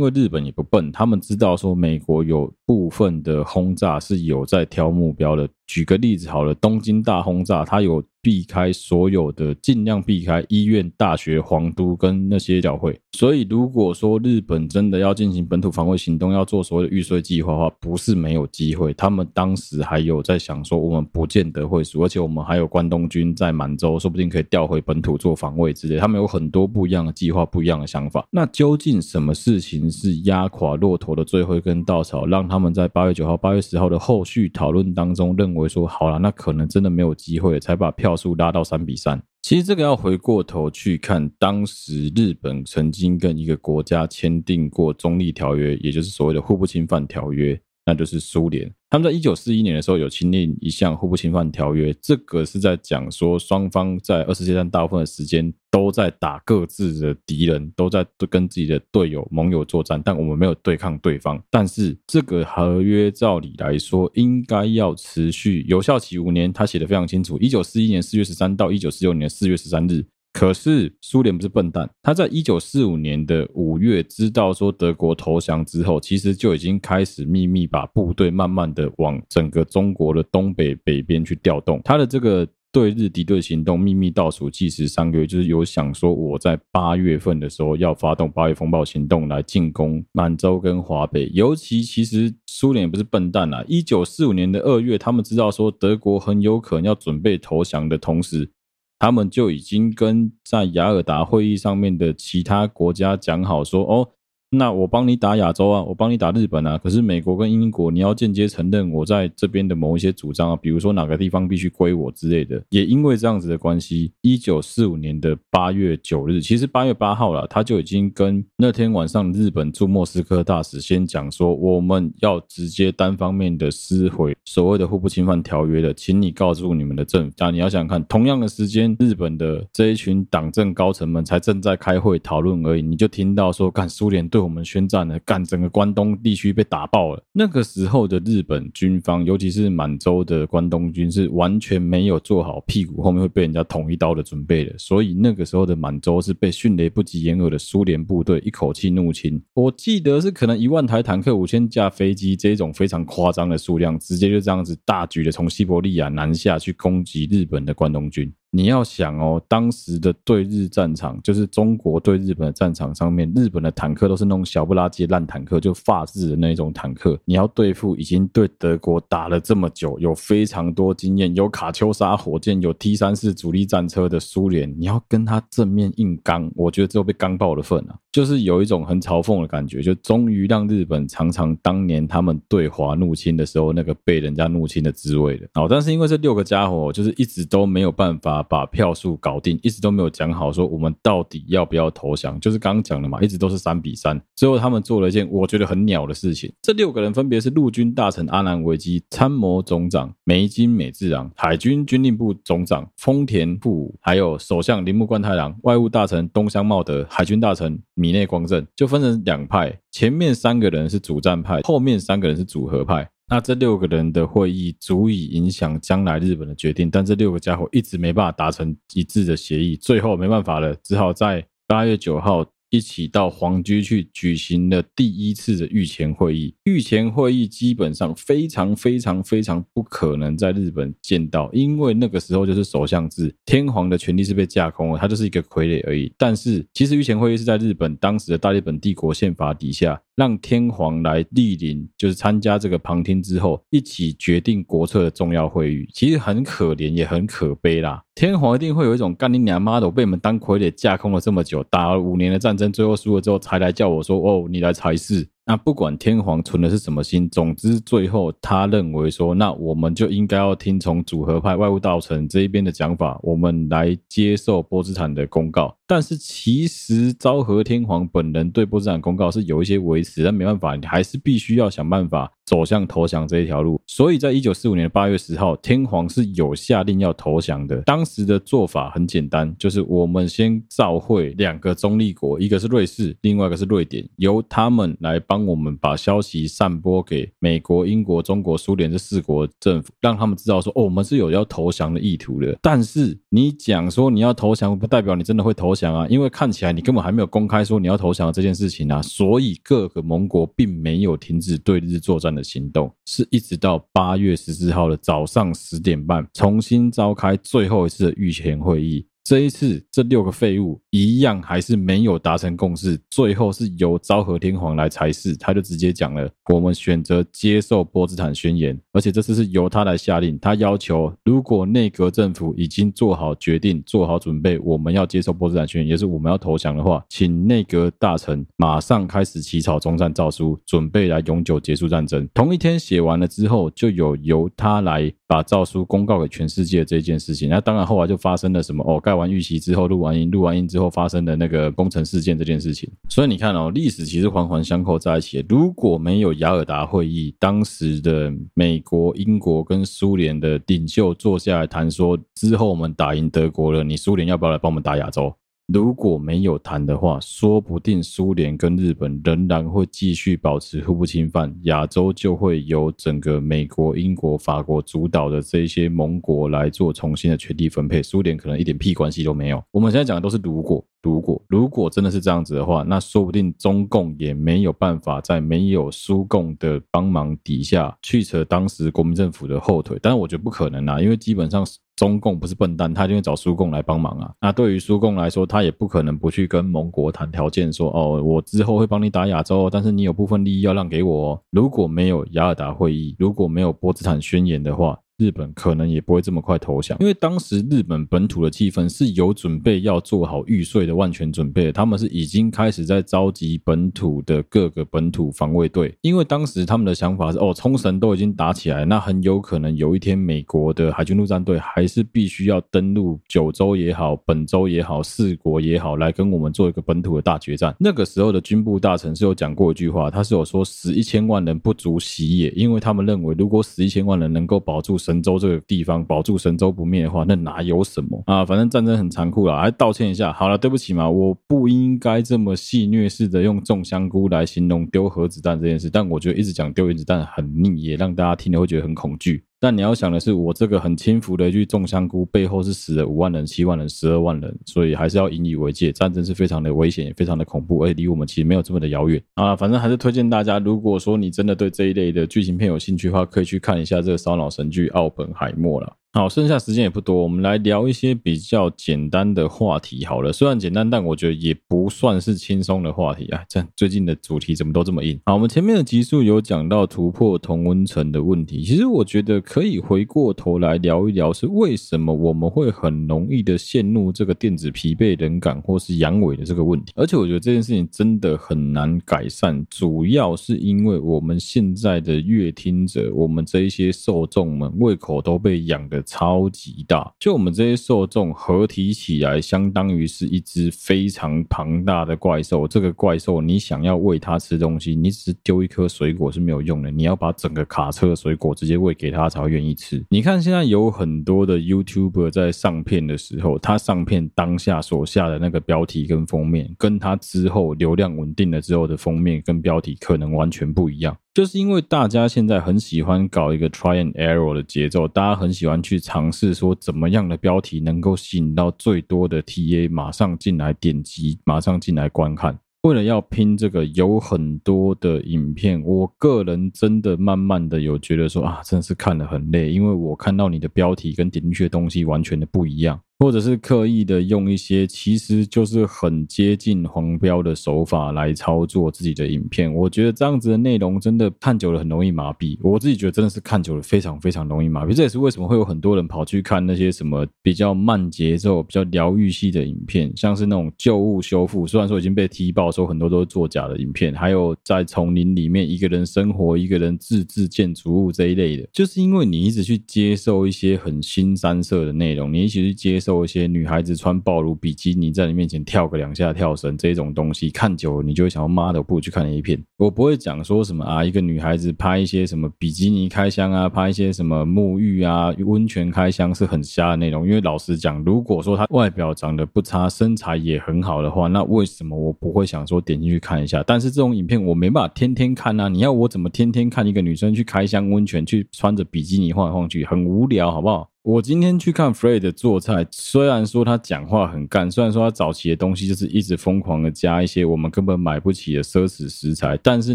[0.00, 5.48] 为日本也不笨，他们知道说美国有部分的轰炸是有在挑目标的。
[5.68, 13.00] 举个例子好了，东京大轰炸，它有避开所有的，尽量避开医院、大学、皇都跟那些教会。
[13.16, 18.92] 所以，如果说日本真的要进行本土防卫行动，要做所谓的预算计划的话，不是没有机会。
[18.94, 25.96] 他们当时还有在想说，我们不见得会输，而且我们还有关东军在满洲，说不定可以调回本土做防卫之类。
[25.96, 28.24] 他们有很多不一样的计划，不一样的想法。
[28.30, 35.70] 那究竟什么事情是压垮骆驼的最后一根稻草，让他们在八月九号、八月十号的后续讨论当中认为？
[35.70, 39.22] 说好了，那可能真的没有机会，才把票票数拉到三比三。
[39.42, 47.58] 其实这个要回过头去看，当时日本曾经跟一个国家签订过中立条约，也就是所谓的互不侵犯条约。
[47.86, 61.42] 那就是苏联，他们在一九四一年的时候有签订一项互不侵犯条约，这个是在讲说双方在二次世界大战大部分的时间都在打各自的敌人，都在跟自己的队友盟友作战，但我们没有对抗对方。
[61.50, 70.04] 但是这个合约照理来说应该要持续有效期五年，他写的非常清楚，一九四一年四月十三到一九四六年四月十三日。
[70.32, 81.80] 可是苏联不是笨蛋，他在一九四五年的五月知道说德国投降之后，其实就已经开始秘密把部队慢慢的往整个中国的东北北边去调动。
[81.84, 91.28] 他的这个对日敌对行动秘密倒数计时三个月，就是有想说我在八月份的时候要发动八月风暴行动来进攻满洲跟华北。
[91.34, 98.52] 尤其其实苏联也不是笨蛋啊，一九四五年的二月，他们知道说德国很有可能要准备投降的同时。
[99.00, 104.08] 他们就已经跟在雅尔达会议上面的其他国家讲好说，哦。
[104.52, 106.76] 那我帮你打亚洲啊，我帮你打日本啊。
[106.76, 112.60] 可是美国跟英国，你要间接承认我在这边的某一些主张啊，比如说哪个地方必须归我之类的。
[112.70, 127.36] 也因为这样子的关系，一九四五年的八月九日，其实八月八号了，他就已经跟那天晚上日本驻莫斯科大使先讲说，我们要直接单方面的撕毁所谓的互不侵犯条约的，请你告诉你们的政府。
[127.38, 134.39] 那你要想想看，同样的时间，日本的这一群党政高层们才正在开会讨论而已，你就听到说，看苏联对。
[134.40, 137.22] 我们宣战了，干整个关东地区被打爆了。
[137.32, 144.74] 那个时候的日本军方，尤其是满洲的关东军，是完全没有做好屁股后面会被人家捅一刀的准备的。
[144.78, 149.40] 所以那个时候的满洲是被迅雷不及掩耳的苏联部队一口气入侵。
[149.54, 158.32] 我记得是可能一万台坦克、五千架飞机这种非常夸张的数量，直接就这样子大举的从西伯利亚南下去攻击日本的关东军。
[158.52, 167.16] 你要想哦，当时的对日战场，就是中国对日本的战场上面，日本的坦克都是那种小不拉几烂坦克，就法制的那种坦克。
[167.24, 177.94] 你要对付已经对德国打了这么久，有非常多经验，有卡秋莎火箭，有 T 三式主力战车的苏联，你要跟他正面硬刚，我觉得只有被刚爆的份啊！
[178.10, 185.46] 就是有一种很嘲讽的感觉，就终于让日本尝尝当年他们对华入侵的时候那个被人家入侵的滋味了。
[185.54, 188.39] 好，但是因为这六个家伙就是一直都没有办法。
[188.42, 192.38] 把票数搞定，一直都没有讲好，说我们到底要不要投降？
[192.40, 194.20] 就是刚刚讲的嘛，一直都是三比三。
[194.36, 196.52] 最后他们做了一件我觉得很鸟的事情。
[196.62, 209.78] 这六个人分别是陆军大臣阿南惟基、参谋总长梅津美治郎、海军军令部总长丰田富武，还有首相铃木贯太郎、外务大臣东乡茂德、海军大臣米内光政，就分成两派。
[209.90, 213.08] 前面三个人是主战派，后面三个人是主和派。
[213.30, 222.44] 那这六个人的会议足以影响将来日本的决定，但这六个家伙一直没办法达成一致的协议，最后没办法了，只好在八月九号。
[222.72, 226.54] 一起到皇居去举行了第一次的御前会议。
[226.62, 236.12] 御前会议基本上非常非常非常不可能在日本见到，因为那个时候就是首相制，天皇的权力是被架空了，他就是一个傀儡而已。
[236.16, 245.88] 但是其实御前会议是在日本当时的大日本帝国宪法底下，让天皇来莅临，就是参加这个旁听之后，一起决定国策的重要会议。
[245.94, 248.04] 其实很可怜，也很可悲啦。
[248.14, 265.74] 天皇一定会有一种干你娘妈的，我被你们当傀儡架空了这么久，打了五年的战争，最后输了之后才来叫我说：“哦，你来裁事。”那不管天皇存的是什么心，总之最后他认为说，那我们就应该要听从组合派外务大臣这一边的讲法，我们来接受波茨坦的公告。
[265.90, 273.80] 但是其实昭和天皇本人对波茨坦公告是有一些维持，但没办法，你还是必须要想办法走向投降这一条路。
[273.88, 277.82] 所以在一九四五年的八月十号，天皇是有下令要投降的。
[277.82, 292.56] 当时的做法很简单，就是我们先召会两个中立国，一个是瑞士，另外一个是瑞典，由他们来帮我们把消息散播给美国、英国、中国、苏联这四国政府，让他们知道说，哦，我们是有要投降的意图的。
[292.62, 295.79] 但是你讲说你要投降，不代表你真的会投降。
[295.80, 309.06] 讲啊，因为看起来你根本还没有公开说你要投降这件事情啊，所以各个盟国并没有停止对日作战的行动，是一直到八月十四号的早上十点半，重新召开最后一次的御前会议。
[309.22, 332.28] 这一次，这六个废物一样还是没有达成共识，最后是由昭和天皇来裁示，他就直接讲了：我们选择接受波茨坦宣言，而且这次是由他来下令，他要求如果内阁政府已经做好决定、做好准备，我们要接受波茨坦宣言，也是我们要投降的话，请内阁大臣马上开始起草终战诏书，准备来永久结束战争。
[332.34, 337.48] 同一天写完了之后，就有由他来把诏书公告给全世界这件事情。
[337.48, 338.98] 那当然后来就发生了什么哦。
[338.98, 345.46] 盖完玉玺之后，录完音，录完音之后发生的那个工程事件这件事情，所以你看哦，历史其实环环相扣在一起。
[345.48, 355.32] 如果没有雅尔达会议，当时的美国、英国跟苏联的领袖坐下来谈说，之后我们打赢德国了，你苏联要不要来帮我们打亚洲？
[355.72, 369.62] 如果没有谈的话，说不定苏联跟日本仍然会继续保持互不侵犯，亚洲就会由整个美国、英国、法国主导的这些盟国来做重新的权力分配，苏联可能一点屁关系都没有。
[369.70, 370.84] 我们现在讲的都是如果。
[371.02, 379.98] 如果如果真的是这样子的话，那说不定中共也没有办法在没有苏共的帮忙底下去扯当时国民政府的后腿。
[380.02, 381.64] 但是我觉得不可能啊，因为基本上
[381.96, 384.30] 中共不是笨蛋，他就会找苏共来帮忙啊。
[384.40, 391.42] 那对于苏共来说，他也不可能不去跟盟国谈条件，说哦，我之后会帮你打亚洲，但是你有部分利益要让给我哦。
[391.50, 394.98] 如果没有雅尔达会议，如果没有波茨坦宣言的话。
[395.20, 417.76] 日本可能也不会这么快投降，因为当时日本本土的气氛是有准备要做好玉碎的万全准备，他们是已经开始在召集本土的各个本土防卫队，因为当时他们的想法是，哦，冲绳都已经打起来，那很有可能有一天美国的海军陆战队还是必须要登陆九州也好，本州也好，四国也好，来跟我们做一个本土的大决战。
[417.78, 425.00] 那个时候的军部大臣是有讲过一句话，他是有说死一千万人不足惜也，因为他们认为如果死一千万人能够保住。
[425.10, 428.44] 神州这个地方保住神州不灭的话，那哪有什么啊？
[428.44, 430.32] 反正战争很残酷啦，还道歉一下。
[430.32, 435.90] 好了，对不起嘛，我不应该这么戏谑式的用种香菇来形容丢核子弹这件事。
[435.90, 439.42] 但我觉得一直讲丢原子弹很腻，也让大家听了会觉得很恐惧。
[439.62, 445.92] 但你要想的是，我这个很轻浮的一句种香菇背后是死了五万人、七万人、十二万人，所以还是要引以为戒。
[445.92, 449.54] 战争是非常的危险，也非常的恐怖，而且离我们其实没有这么的遥远啊。
[449.54, 455.94] 反正还是推荐大家，如果说你真的对这一类的剧情片有兴趣的话，可以去看一下这个烧脑神剧《奥本海默》了。
[456.12, 460.32] 好，剩下时间也不多，我们来聊一些比较简单的话题好了。
[460.32, 463.44] 虽然简单，但我觉得也不算是轻松的话题啊。
[463.48, 465.20] 这最近的主题怎么都这么硬？
[465.26, 476.92] 好，我们前面的集数有讲到突破同温层的问题，其实我觉得可以回过头来聊一聊，是为什么我们会很容易的陷入这个电子疲惫人感或是阳痿的这个问题。
[476.96, 485.99] 而且我觉得这件事情真的很难改善，主要是因为我们现在的阅听者，我们这一些受众们胃口都被养的。
[486.02, 492.66] 超级大，就我们这些受众合体起来，相当于是一只非常庞大的怪兽。
[492.66, 500.04] 这个怪兽，你想要喂它吃东西，你只是丢一颗水果是没有用的，你要把整个卡车的水果直接喂给它，才会愿意吃。
[500.10, 511.16] 你看现在有很多的 YouTuber 在上片的时候，他上片当下所下的那个标题跟封面，跟他之后流量稳定了之后的封面跟标题可能完全不一样。
[511.32, 522.58] 就是因为大家现在很喜欢搞一个 try and error 的节奏，大家很喜欢去尝试说怎么样的标题能够吸引到最多的 TA，马上进来点击，马上进来观看。
[522.82, 533.00] 为了要拼这个，有很多的影片，我个人真的慢慢的有觉得说啊，真的是看得很累，因为我看到你的标题跟点进去的东西完全的不一样。
[533.20, 539.72] 或者是刻意的用一些其实就是很接近黄标的手法来操作自己的影片。
[539.72, 542.56] 我觉得这样子的内容真的看久了很容易麻痹。
[542.62, 544.94] 我自己觉得真的是看久了非常非常容易麻痹。
[544.94, 569.62] 这也是为什么会有很多人跑去看那些什么比较慢节奏、比较疗愈系的影片，像是那种旧物修复，虽然说已经被踢爆说很多都是作假的影片，还有在丛林里面一个人生活、一个人自制建筑物这一类的，就是因为你一直去接受一些很新三色的内容，你一起去接受一些女孩子穿暴露比基尼在你面前跳个两下跳绳这种东西，看久了你就会想要妈的，我不去看 A 片。
[569.76, 577.26] 我不会讲说什么啊，一个女孩子拍一些什么比基尼开箱啊，拍一些什么沐浴啊、温泉开箱是很瞎的内容。
[577.26, 583.64] 因为老实讲，如果说她外表长得不差，身材也很好的话，那为什么我不会想说点进去看一下？
[583.66, 585.68] 但是这种影片我没办法天天看啊！
[585.68, 590.89] 你要我怎么天天看一个女生去开箱温泉，去穿着比基尼晃来晃去，很无聊，好不好？
[591.02, 599.94] 我今天去看 Fred 做菜，虽然说他讲话很干，虽然说他早期的东西就是一直疯狂的加一些我们根本买不起的奢侈食材，但是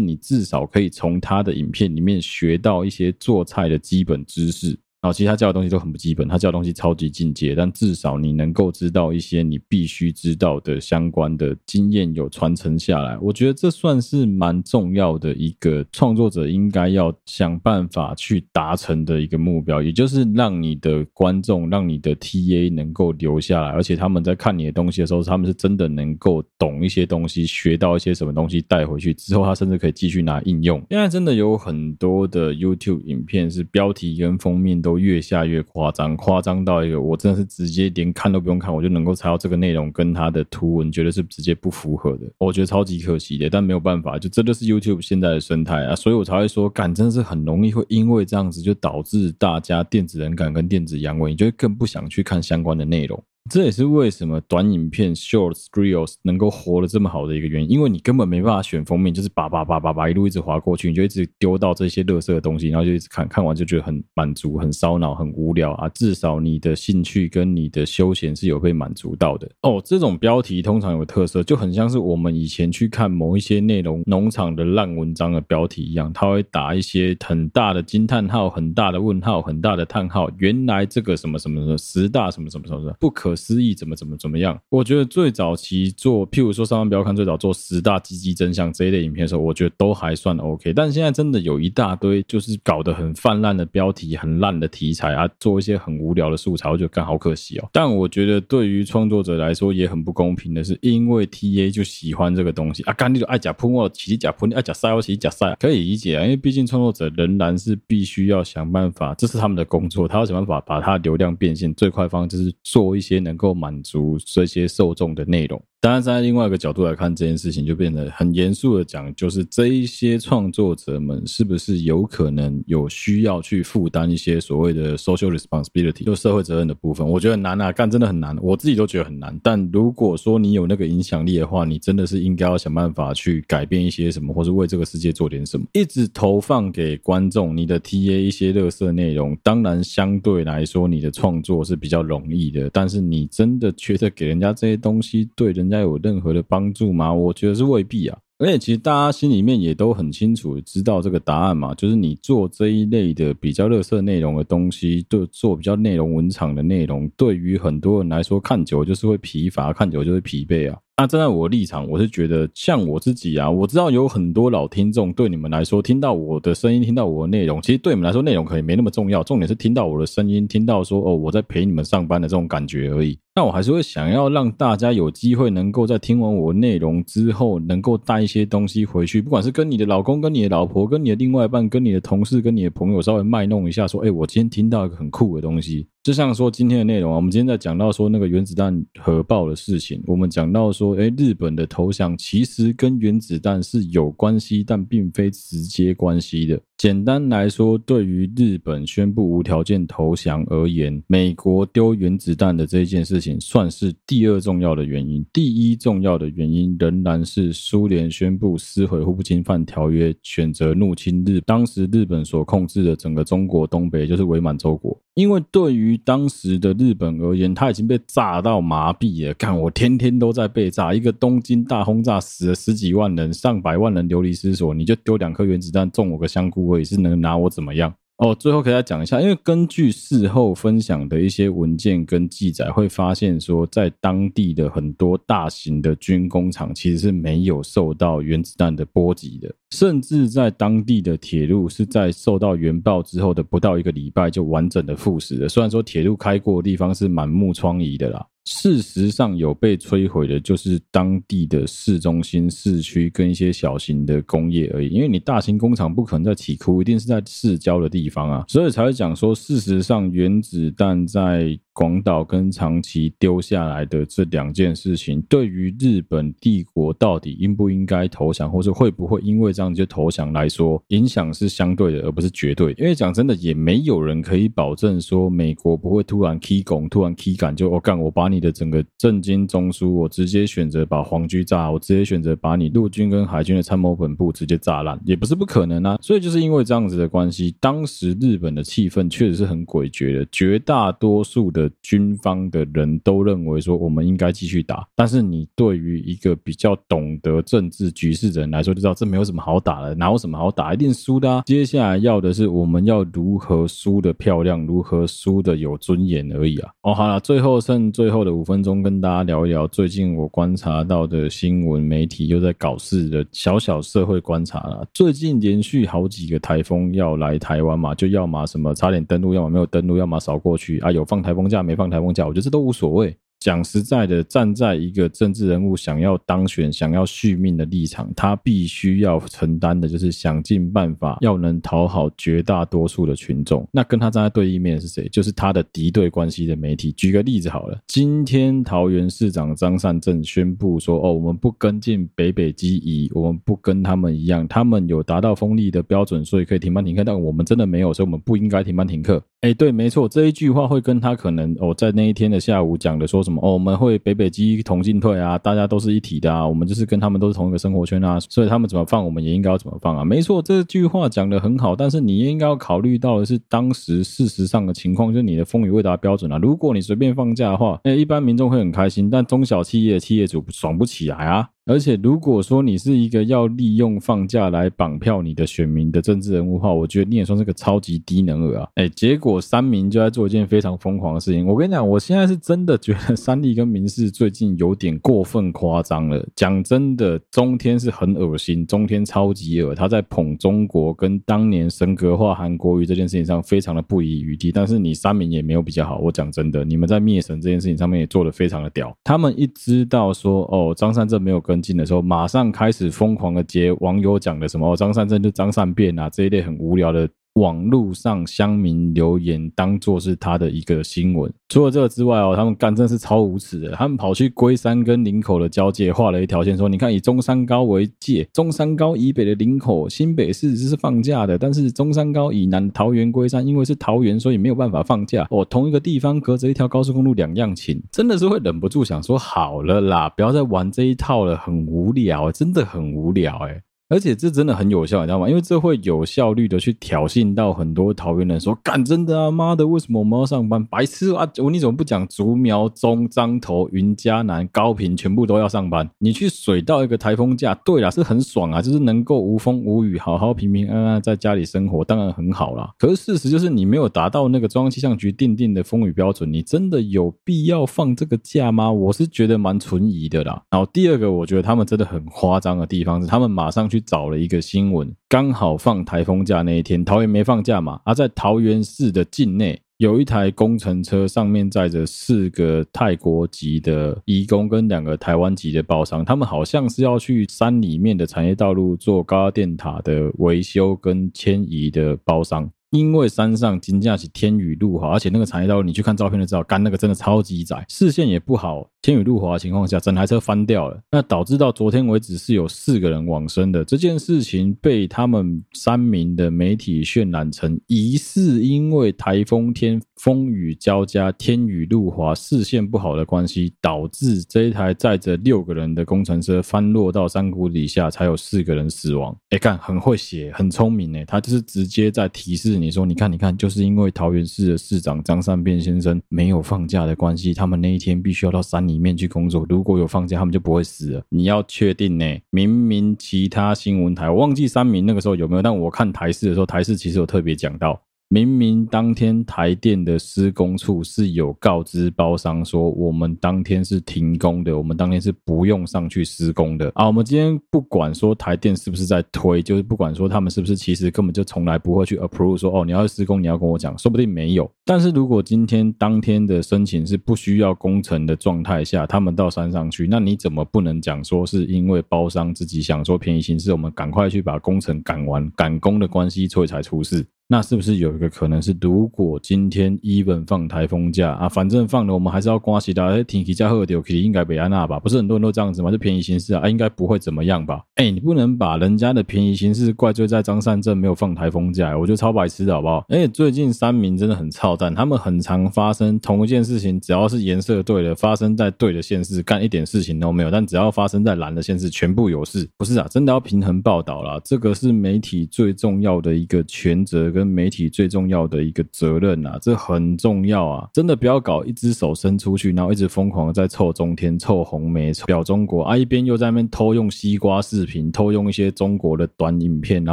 [0.00, 4.76] 你至少可以从他的影片里面学到一些做菜的基本知识。
[5.06, 13.16] 然后其实他教的东西都很不基本，他教的东西超级进阶，但至少你能够知道一些你必须知道的相关的经验有传承下来。
[13.18, 30.84] 我觉得这算是蛮重要的一个创作者应该要想办法去达成的一个目标，也就是让你的观众、让你的 TA 能够留下来，而且他们在看你的东西的时候，他们是真的能够懂一些东西，学到一些什么东西带回去之后，他甚至可以继续拿应用。
[30.90, 34.95] 现在真的有很多的 YouTube 影片是标题跟封面都。
[34.98, 43.50] 越下越夸张，夸张到一个我真的是直接连看都不用看，我就能够猜到这个内容跟它的图文绝对是直接不符合的，我觉得超级可惜的。
[43.50, 53.22] 但没有办法，就这就是 YouTube 现在的生态啊，所以我才会说，感真的是很容易会因为这样子就导致大家电子人感跟电子阳痿，你就会更不想去看相关的内容。
[53.48, 65.88] 这也是为什么短影片 Shorts Reels 能够活得这么好的一个原因，因为你根本没办法选封面，就是叭叭叭叭叭一路一直滑过去，你就一直丢到这些垃圾的东西，然后就一直看，看完就觉得很满足、很烧脑、很无聊啊。
[65.90, 69.80] 至少你的兴趣跟你的休闲是有被满足到的哦。
[69.84, 80.28] 这种标题通常有特色，就很像是我们以前去看某一些内容农场的烂文章的标题一样，它会打一些很大的惊叹号、很大的问号、很大的叹号。
[80.38, 83.35] 原来这个什么什么什么十大什么什么什么什么不可。
[83.36, 84.58] 思议怎么怎么怎么样？
[84.70, 90.72] 我觉得最早期做，譬如说上班不要看最早做十大积极真相这一类影片的时候，我觉得都还算 OK。
[90.72, 97.68] 但现在真的有一大堆就是搞得很泛滥的标题、很烂的题材啊，做一些很无聊的素材，我觉得干好可惜哦。
[97.72, 106.22] 但我觉得对于创作者来说也很不公平的是，因为 TA 就喜欢这个东西啊，干你就爱假喷我，起假喷你，爱假塞我，起假塞，可以理解啊。
[106.22, 113.16] 因为毕竟创作者仍然是必须要想办法，这是他们的工作，他要想办法把他流量变现，最快方就是做一些。
[113.26, 115.60] 能够满足这些受众的内容。
[115.78, 127.08] 当然，在另外一个角度来看这件事情，就变得很严肃的讲，就是这一些创作者们是不是有可能有需要去负担一些所谓的 social responsibility，就社会责任的部分？
[127.08, 129.38] 我觉得很难啊，干真的很难，我自己都觉得很难。
[129.44, 135.64] 但如果说你有那个影响力的话，你真的是应该要想办法去改变一些什么，或是为这个世界做点什么。
[135.72, 145.76] 一直投放给观众你的 TA 一些乐色内容，当然相对来说你的创作是比较容易的，但是你真的觉得给人家这些东西对人人家。
[145.86, 147.12] 有任何的帮助吗？
[147.12, 148.18] 我觉得是未必啊。
[148.38, 160.78] 而且其实大家心里面也都很清楚知道这个答案嘛，就是你做这一类的比较垃圾内容的东西，就做比较内容文场的内容，对于很多人来说看久就是会疲乏，看久就会疲惫啊。
[160.98, 173.18] 那站在我的立场，我是觉得像我自己啊，我知道有很多老听众，对你们来说，听到我的声音，听到我的内容，其实对你们来说，内容可能没那么重要，重点是听到我的声音，听到说哦，我在陪你们上班的这种感觉而已。
[173.34, 185.86] 那我还是会想要让大家有机会能够在听完我内容之后，能够带一些东西回去，不管是跟你的老公、跟你的老婆、跟你的另外一半、跟你的同事、跟你的朋友稍微卖弄一下，说，哎，我今天听到一个很酷的东西。
[186.06, 196.60] 就像说今天的内容啊，我们今天在讲到说那个原子弹核爆的事情，我们讲到说，哎，日本的投降其实跟原子弹是有关系，但并非直接关系的。
[196.76, 205.24] 简单来说，对于日本宣布无条件投降而言，美国丢原子弹的这一件事情算是第二重要的原因。
[205.32, 211.40] 第一重要的原因仍然是苏联宣布撕毁互不侵犯条约，选择入侵日。
[211.46, 219.32] 当时日本所控制的整个中国东北就是伪满洲国，因为对于当时的日本而言，他已经被炸到麻痹了。
[219.34, 226.65] 看我天天都在被炸，一个东京大轰炸死了十几万人，上百万人流离失所，你就丢两颗原子弹中我个香菇。
[226.66, 227.94] 我也是能拿我怎么样？
[228.18, 245.48] 哦，最后给大家讲一下，因为根据事后分享的一些文件跟记载，会发现说，在当地的很多大型的军工厂其实是没有受到原子弹的波及的，甚至在当地的铁路是在受到原爆之后的不到一个礼拜就完整的复驶了。
[245.48, 248.26] 虽然说铁路开过的地方是满目疮痍的啦。
[248.44, 254.88] 事实上，有被摧毁的，就是当地的市中心、市区跟一些小型的工业而已。
[254.88, 261.58] 因为你大型工厂不可能在起库，一定是在市郊的地方啊，所以才会讲说，事实上，原子弹在。
[261.76, 272.74] 广岛跟长崎丢下来的这两件事情，对于日本帝国到底应不应该投降，或是会不会因为这样就投降来说，影响是相对的，而不是绝对。
[272.78, 285.98] 因为讲真的，也没有人可以保证说美国不会突然 k 攻，突然起干，就我干，我把你的整个政经中枢，我直接选择把皇居炸，我直接选择把你陆军跟海军的参谋本部直接炸烂，也不是不可能啊。
[286.00, 291.65] 所以就是因为这样子的关系，当时日本的气氛确实是很诡谲的，绝大多数的。
[291.82, 301.42] 军方的人都认为说，我们应该继续打，但是你对于一个比较懂得政治局势的人来说，就知道这没有什么好打的，哪有什么好打，一定输的啊。
[301.46, 306.70] 接下来要的是我们要如何输的漂亮，如何输的有尊严而已啊。
[306.82, 314.86] 哦，好了，最后剩 最后的五分钟，跟大家聊一聊最近我观察到的新闻媒体又在搞事的小小社会观察了。
[314.92, 323.16] 最近连续好几个台风要来台湾嘛，就要么什么差点登陆，要么没有登陆，要么扫过去啊，有放台风假没放台风假，我觉得这都无所谓。
[323.38, 333.64] 讲实在的，站在一个政治人物想要当选、想要续命的立场，他必须要承担的就是想尽办法要能讨好绝大多数的群众。
[333.70, 335.06] 那跟他站在对立面是谁？
[335.10, 336.90] 就是他的敌对关系的媒体。
[336.92, 360.04] 举个例子好了，今天桃园市长张善政宣布说：“哦，我们不跟进北北基宜，我们不跟他们一样，他们有达到风力的标准，所以可以停班停课，但我们真的没有，所以我们不应该停班停课。”哎，对，没错，这一句话会跟他可能哦，在那一天的下午讲的说什么哦，我们会北北基同进退啊，大家都是一体的啊，我们就是跟他们都是同一个生活圈啊，所以他们怎么放，我们也应该要怎么放啊。
[360.04, 366.38] 没错，这句话讲得很好，但是你也应该要考虑到的是当时事实上的情况，就是你的风雨未达标准啊。
[366.38, 371.50] 如果你随便放假的话，哎，一般民众会很开心，但中小企业企业主爽不起来啊。
[371.68, 378.68] 而且，如果说你是一个要利用放假来绑票你的选民的政治人物的话，我觉得你也算是个超级低能儿啊！
[378.76, 381.44] 哎，结果三民就在做一件非常疯狂的事情。
[381.44, 386.24] 我跟你讲，我现在是真的觉得三立跟民视最近有点过分夸张了。
[386.36, 394.52] 讲真的，中天是很恶心，中天超级恶，他在捧中国跟当年神格化韩国瑜这件事情上非常的不遗余力。
[394.52, 395.98] 但是你三明也没有比较好。
[395.98, 398.96] 我讲真的，你们在灭神这件事情上面也做得非常的屌。
[399.02, 401.55] 他们一知道说哦，张善政没有跟。
[401.60, 407.08] 进的时候，马上开始疯狂的接网友讲的什么张善政就张三变啊这一类很无聊的。
[407.36, 411.32] 网络上乡民留言当做是他的一个新闻。
[411.48, 413.72] 除了这个之外哦，他们干真是超无耻的。
[413.72, 425.26] 他们跑去龟山跟林口的交界画了一条线，说：“你看，以中山高为界，中山高以北的林口、新北市是放假的，但是中山高以南桃园龟山因为是桃园，所以没有办法放假。
[425.30, 435.28] 哦，同一个地方隔着一条高速公路，两样情，真的是会忍不住想说：好了啦，不要再玩这一套了，很无聊，真的很无聊哎。”而且这真的很有效，你知道吗？
[435.28, 440.64] 因为这会有效率的去挑衅到很多桃园人，说干真的啊，妈的，为什么我们要上班？
[440.66, 441.24] 白痴啊！
[441.38, 445.88] 我你怎么不讲竹苗中彰投云嘉南高屏全部都要上班？
[445.98, 452.68] 你去水到一个台风假，对啦，是很爽啊，就是能够无风无雨，好好平平安安在家里生活，当然很好啦。
[452.80, 458.72] 可是事实就是你没有达到那个中央气象局定定的风雨标准，你真的有必要放这个假吗？
[458.72, 460.42] 我是觉得蛮存疑的啦。
[460.50, 463.75] 然后第二个，我觉得他们真的很夸张的地方是，他们马上去。
[463.76, 467.78] 去找了一个新闻，刚好放台风假那一天，桃园没放假嘛？
[467.84, 482.50] 而在桃园市的境内，有一台工程车，上面载着四个泰国籍的移工跟两个台湾籍的包商，他们好像是要去山里面的产业道路做高压电塔的维修跟迁移的包商。
[482.70, 488.68] 因为山上金架起天雨路滑，而且那个产业道路，你去看照片就知道，干那个真的超级窄，视线也不好。
[488.86, 493.64] 天雨路滑的情况下，整台车翻掉了，那导致到昨天为止是有四个人往生的。
[493.64, 509.12] 这件事情被他们三名的媒体渲染成疑似因为台风天风雨交加、天雨路滑、视线不好的关系，导致这一台载着六个人的工程车翻落到山谷底下，才有四个人死亡。
[509.30, 512.70] 哎，看很会写，很聪明哎，他就是直接在提示你。
[512.70, 519.46] 说，你看，你看，就是因为桃园市的市长张善变先生没有放假的关系，他们那一天必须要到山里里面去工作。
[519.48, 521.02] 如果有放假，他们就不会死了。
[521.08, 522.04] 你要确定呢？
[522.28, 527.80] 明明其他新闻台，我忘记三明那个时候有没有，但我看台视的时候，台视其实有特别讲到。
[528.08, 536.86] 明明当天台电的施工处是有告知包商说，我们当天是停工的，我们当天是不用上去施工的啊。
[536.86, 544.48] 我们今天不管说台电是不是在推，就是不管说他们是不是其实根本就从来不会去 approve 说哦，你要施工你要跟我讲，说不定没有。
[544.64, 557.04] 但是如果今天当天的申请是不需要工程的状态下，他们到山上去，那你怎么不能讲说是因为包商自己想说便宜行事，我们赶快去把工程赶完，赶工的关系，所以才出事？
[557.28, 564.78] 那是不是有一个可能是，如果今天 even 放台风假啊，反正放了我们还是要刮洗的，哎，天气加好点，可以应该别安那吧？
[564.78, 565.70] 不是很多人都这样子吗？
[565.72, 567.60] 就便宜行事啊，应该不会怎么样吧？
[567.74, 572.84] 哎，你不能把人家的便宜行事怪罪在张善政没有放台风假，我觉得超白痴的好不好？
[572.90, 582.48] 哎，最近三民真的很操蛋，他们很常发生同一件事情，只要是颜色对的，发生在对的县市，干一点事情都没有；但只要发生在蓝的县市，全部有事。
[582.56, 588.06] 不是啊，真的要平衡报道啦，这个是媒体最重要的一个权责，跟媒体最重。
[588.06, 590.68] 要的一个责任啊，这很重要啊！
[590.72, 599.92] 真的不要搞一只手伸出去，然后一直疯狂的在臭中天、臭红媒、表中国啊，一边又在那边偷用西瓜视频、偷用一些中国的短影片，然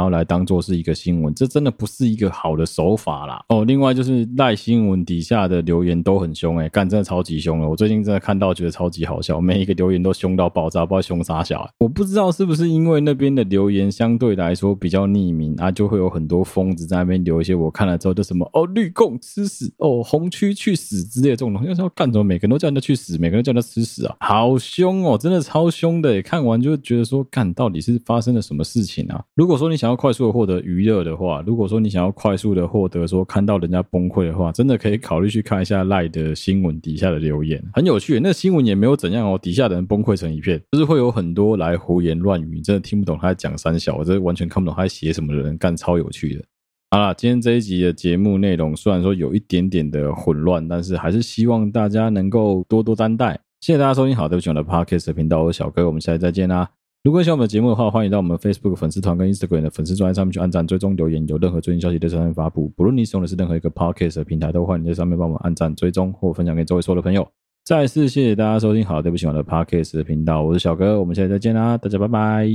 [0.00, 3.42] 后来当做是一个新闻，这真的不是一个好的手法啦。
[3.48, 7.68] 哦，另外就是赖新闻底下的留言都很凶，哎，干真的超级凶了。
[7.68, 11.68] 我最近真的看到觉得超级好笑，每一个留言都凶到爆炸，不知道凶啥小。
[11.78, 17.94] 我不知道是不是因为那边的留言相对来说比较匿名啊，就会有很多疯子在那边留一些我看了。
[17.96, 22.24] 之后就什么哦，绿共吃屎哦，红区去死之类的这种东西，要说干什么？
[22.24, 26.20] 每个人都叫人家去死，每个人都叫人家吃屎啊，好凶哦，真的超凶的。
[26.20, 29.24] 看完就觉得说，干到底是发生了什么事情啊？
[29.34, 38.18] 如果说你想要快速的获得娱乐的话，如果说你想要快速的获得说看到人家崩溃的话，真的可以考虑去看一下赖的新闻底下的留言，很有趣。
[38.20, 46.44] 那新闻也没有怎样哦，底下的人崩溃成一片，就是会有很多来胡言乱语，真的听不懂他在讲三小，我真的完全看不懂他在写什么的人，干超有趣的。
[46.90, 53.38] 好啦，今天这一集的节目内容虽然说有一点点的混乱，但是还是希望大家能够多多担待。
[53.60, 56.68] 谢谢大家收听，好，对不起我的 Podcast 频道，我是小哥，我们下期再见啦！
[57.02, 62.68] 如果喜欢我们的节目的话，欢迎到我们 Facebook 粉丝团跟 Instagram 的粉丝专页上面去按赞、追踪、留言，有任何最新消息在上面发布。
[62.76, 67.26] 不论你使用的是任何一个 Podcast 的平台，都欢迎在上面帮我们按赞、追踪或分享给周围所有的朋友。
[67.64, 72.46] 再次谢谢大家收听，好，对不起我的 Podcast 的频道，我是小哥，我们下期再见啦，大家拜拜。